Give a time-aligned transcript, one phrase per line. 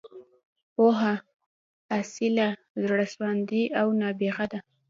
[0.73, 1.15] پوهه،
[1.99, 2.47] اصیله،
[2.87, 4.59] زړه سواندې او نابغه ده.